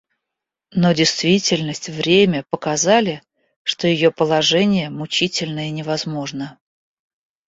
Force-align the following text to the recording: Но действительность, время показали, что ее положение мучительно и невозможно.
Но 0.71 0.93
действительность, 0.93 1.87
время 1.89 2.43
показали, 2.49 3.21
что 3.61 3.87
ее 3.87 4.09
положение 4.09 4.89
мучительно 4.89 5.67
и 5.67 5.69
невозможно. 5.71 6.57